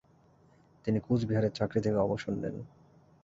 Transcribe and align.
তিনি 0.85 0.99
কুচবিহারের 0.99 1.51
চাকরি 1.51 1.79
থেকে 1.81 1.97
অবসর 1.97 2.33
নেন। 2.33 2.55